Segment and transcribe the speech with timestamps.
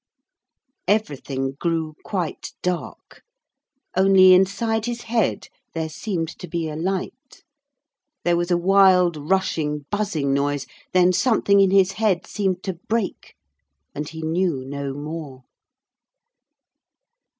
[0.87, 3.21] Everything grew quite dark,
[3.95, 7.43] only inside his head there seemed to be a light.
[8.23, 13.35] There was a wild, rushing, buzzing noise, then something in his head seemed to break
[13.93, 15.43] and he knew no more.